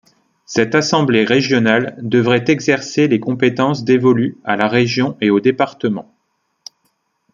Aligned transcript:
Cette 0.47 0.73
assemblée 0.73 1.25
régionale 1.25 1.95
devrait 2.01 2.45
exercer 2.47 3.07
les 3.07 3.19
compétences 3.19 3.83
dévolues 3.83 4.35
à 4.43 4.55
la 4.55 4.67
région 4.67 5.15
et 5.21 5.29
aux 5.29 5.39
départements. 5.39 6.11